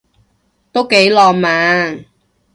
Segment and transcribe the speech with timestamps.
[0.71, 2.05] 都幾浪漫